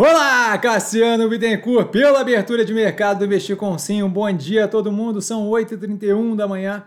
[0.00, 4.04] Olá, Cassiano Bittencourt, pela abertura de mercado do Investir com Sim.
[4.04, 5.20] Um bom dia a todo mundo.
[5.20, 6.84] São 8h31 da manhã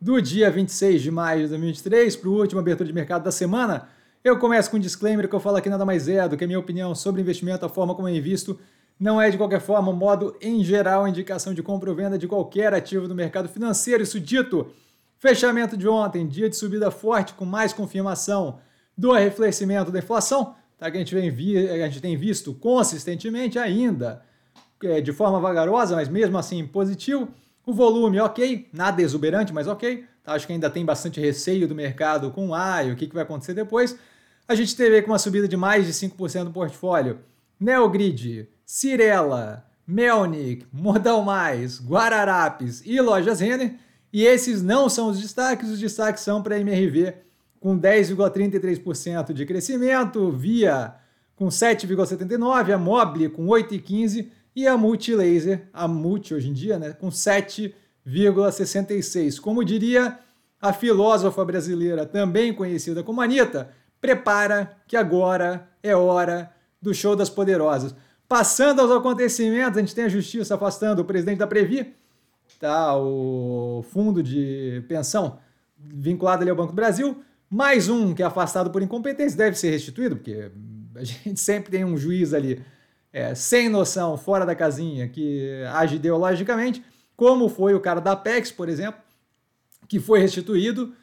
[0.00, 3.88] do dia 26 de maio de 2023 para o último abertura de mercado da semana.
[4.24, 6.46] Eu começo com um disclaimer que eu falo aqui nada mais é do que a
[6.46, 8.58] minha opinião sobre investimento, a forma como eu invisto.
[8.98, 12.72] Não é de qualquer forma, modo em geral, indicação de compra ou venda de qualquer
[12.72, 14.02] ativo do mercado financeiro.
[14.02, 14.72] Isso dito,
[15.18, 18.60] fechamento de ontem, dia de subida forte com mais confirmação
[18.96, 21.28] do arrefecimento da inflação tá, que a gente, vem
[21.70, 24.22] a gente tem visto consistentemente ainda,
[24.82, 27.28] é, de forma vagarosa, mas mesmo assim positivo.
[27.64, 30.04] O volume, ok, nada exuberante, mas ok.
[30.22, 33.22] Tá, acho que ainda tem bastante receio do mercado com AI, o que, que vai
[33.22, 33.96] acontecer depois.
[34.46, 37.18] A gente teve com uma subida de mais de 5% do portfólio.
[37.58, 43.74] Neogrid, Cirela, Melnik, Modal Mais, Guararapes e Lojas Renner.
[44.12, 47.14] E esses não são os destaques, os destaques são para a MRV
[47.66, 50.94] com 10,33% de crescimento, Via
[51.34, 56.92] com 7,79%, a Mobile com 8,15% e a Multilaser, a Multi hoje em dia, né,
[56.92, 59.40] com 7,66%.
[59.40, 60.16] Como diria
[60.62, 67.28] a filósofa brasileira, também conhecida como Anitta, prepara que agora é hora do show das
[67.28, 67.96] poderosas.
[68.28, 71.96] Passando aos acontecimentos, a gente tem a justiça afastando o presidente da Previ,
[72.60, 75.40] tá, o fundo de pensão
[75.76, 79.70] vinculado ali ao Banco do Brasil, mais um que é afastado por incompetência deve ser
[79.70, 80.50] restituído, porque
[80.94, 82.64] a gente sempre tem um juiz ali
[83.12, 86.84] é, sem noção, fora da casinha, que age ideologicamente,
[87.16, 89.00] como foi o cara da Apex, por exemplo,
[89.88, 90.94] que foi restituído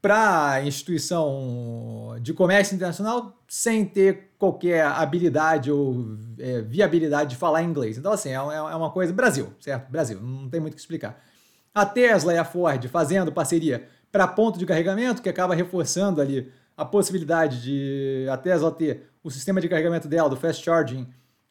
[0.00, 7.62] para a instituição de comércio internacional sem ter qualquer habilidade ou é, viabilidade de falar
[7.62, 7.98] inglês.
[7.98, 9.12] Então, assim, é, é uma coisa.
[9.12, 9.90] Brasil, certo?
[9.90, 11.22] Brasil, não tem muito o que explicar.
[11.74, 16.50] A Tesla e a Ford fazendo parceria para ponto de carregamento, que acaba reforçando ali
[16.76, 21.06] a possibilidade de a Tesla ter o sistema de carregamento dela, do fast charging,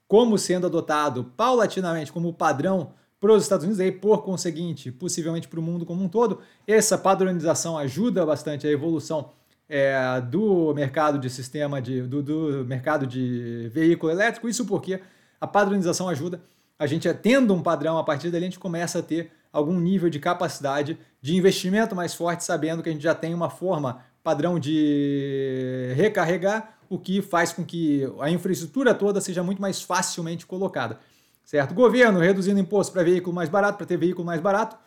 [0.08, 5.60] como sendo adotado paulatinamente como padrão para os Estados Unidos e, por conseguinte, possivelmente para
[5.60, 6.40] o mundo como um todo.
[6.66, 9.32] Essa padronização ajuda bastante a evolução
[9.67, 14.50] é, do mercado de sistema de, do, do mercado de veículo elétrico.
[14.50, 15.00] Isso porque
[15.39, 16.42] a padronização ajuda
[16.80, 20.10] a gente, tendo um padrão, a partir dali a gente começa a ter algum nível
[20.10, 24.58] de capacidade de investimento mais forte, sabendo que a gente já tem uma forma padrão
[24.58, 31.00] de recarregar, o que faz com que a infraestrutura toda seja muito mais facilmente colocada.
[31.44, 31.73] Certo?
[31.73, 34.78] Governo reduzindo imposto para veículo mais barato, para ter veículo mais barato,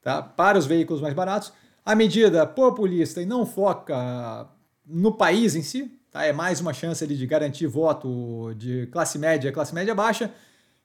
[0.00, 0.22] tá?
[0.22, 1.52] para os veículos mais baratos.
[1.84, 4.48] A medida populista e não foca
[4.86, 6.24] no país em si, tá?
[6.24, 10.32] é mais uma chance ali de garantir voto de classe média, classe média baixa,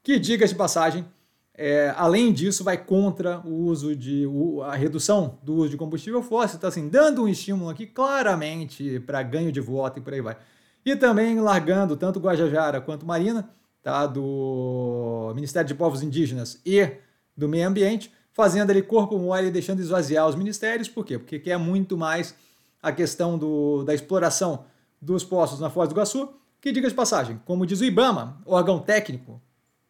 [0.04, 1.06] que, diga de passagem,
[1.54, 6.24] é, além disso, vai contra o uso de o, a redução do uso de combustível
[6.24, 10.22] fóssil, está assim, dando um estímulo aqui claramente para ganho de voto e por aí
[10.22, 10.38] vai.
[10.86, 13.50] E também largando tanto Guajajara quanto Marina,
[13.84, 16.90] tá, do Ministério de Povos Indígenas e
[17.36, 20.88] do Meio Ambiente, fazendo ali corpo mole e deixando esvaziar os ministérios.
[20.88, 21.20] Por quê?
[21.20, 22.34] Porque quer muito mais
[22.82, 24.64] a questão do, da exploração
[25.02, 26.30] dos postos na Foz do Iguaçu,
[26.62, 29.42] que, diga de passagem, como diz o IBAMA, órgão técnico,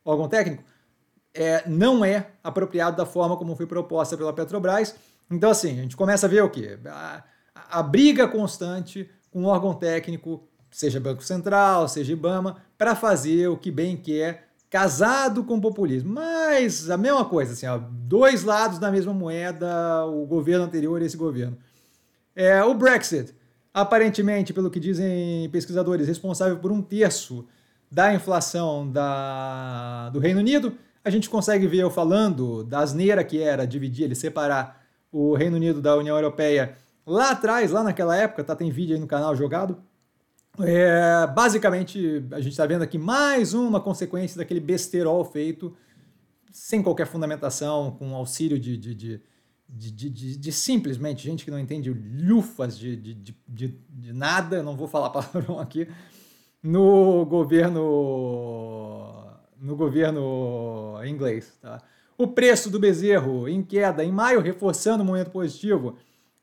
[0.04, 0.64] órgão técnico,
[1.34, 4.96] é, não é apropriado da forma como foi proposta pela Petrobras.
[5.30, 6.78] Então, assim, a gente começa a ver o quê?
[6.88, 7.24] A,
[7.54, 13.58] a, briga constante com o órgão técnico, seja Banco Central, seja IBAMA, para fazer o
[13.58, 16.14] que bem quer, casado com populismo.
[16.14, 21.06] Mas a mesma coisa, assim, ó, dois lados da mesma moeda, o governo anterior e
[21.06, 21.58] esse governo.
[22.36, 23.36] É, o Brexit,
[23.74, 27.46] aparentemente, pelo que dizem pesquisadores, responsável por um terço
[27.92, 33.42] da inflação da, do Reino Unido, a gente consegue ver eu falando da asneira que
[33.42, 38.44] era dividir, ele separar o Reino Unido da União Europeia lá atrás, lá naquela época,
[38.44, 38.56] tá?
[38.56, 39.82] Tem vídeo aí no canal jogado.
[40.60, 45.76] É, basicamente, a gente está vendo aqui mais uma consequência daquele besterol feito
[46.52, 49.22] sem qualquer fundamentação, com auxílio de, de, de,
[49.68, 53.78] de, de simplesmente gente que não entende lufas de, de,
[54.14, 55.88] nada, eu não vou falar palavrão aqui,
[56.62, 59.10] no governo
[59.60, 61.58] no governo inglês.
[61.62, 61.82] Tá?
[62.18, 65.98] O preço do bezerro em queda em maio, reforçando o momento positivo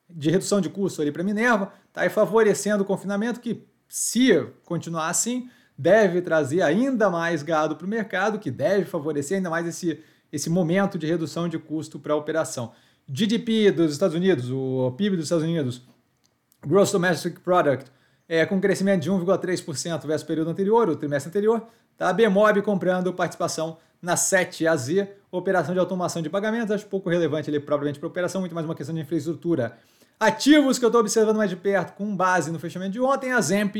[0.08, 2.04] de redução de custo ali para Minerva, tá?
[2.06, 4.32] e favorecendo o confinamento que, se
[4.64, 9.66] continuar assim, deve trazer ainda mais gado para o mercado, que deve favorecer ainda mais
[9.66, 10.00] esse,
[10.32, 12.72] esse momento de redução de custo para a operação.
[13.08, 15.82] GDP dos Estados Unidos, o PIB dos Estados Unidos,
[16.64, 17.90] Gross Domestic Product,
[18.28, 21.66] é, com crescimento de 1,3% versus o período anterior, o trimestre anterior.
[21.96, 22.08] Tá?
[22.08, 27.58] A Bemob comprando participação na 7AZ, operação de automação de pagamentos, acho pouco relevante ali
[27.58, 29.76] propriamente para operação, muito mais uma questão de infraestrutura.
[30.18, 33.40] Ativos que eu estou observando mais de perto, com base no fechamento de ontem, a
[33.40, 33.76] Zemp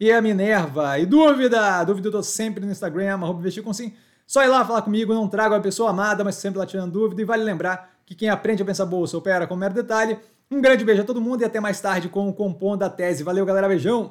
[0.00, 0.98] e a Minerva.
[0.98, 1.82] E dúvida?
[1.84, 3.94] Dúvida eu estou sempre no Instagram, investir com sim.
[4.26, 7.22] Só ir lá falar comigo, não trago a pessoa amada, mas sempre lá tirando dúvida.
[7.22, 10.18] E vale lembrar que quem aprende a pensar bolsa opera com mero detalhe.
[10.50, 13.22] Um grande beijo a todo mundo e até mais tarde com o Compondo a Tese.
[13.22, 13.68] Valeu, galera.
[13.68, 14.10] Beijão!